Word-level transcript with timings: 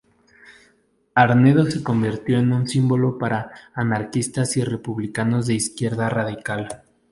Arnedo 1.13 1.69
se 1.69 1.83
convirtió 1.83 2.39
en 2.39 2.53
un 2.53 2.67
símbolo 2.67 3.19
para 3.19 3.51
anarquistas 3.75 4.57
y 4.57 4.63
republicanos 4.63 5.45
de 5.45 5.53
izquierda 5.53 6.09
radical. 6.09 6.81